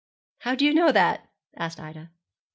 'How 0.39 0.55
do 0.55 0.65
you 0.65 0.73
know 0.73 0.91
that?' 0.91 1.29
asked 1.55 1.79
Ida. 1.79 2.09